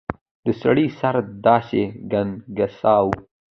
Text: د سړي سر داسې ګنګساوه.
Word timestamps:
د 0.45 0.47
سړي 0.61 0.87
سر 0.99 1.15
داسې 1.45 1.81
ګنګساوه. 2.11 3.15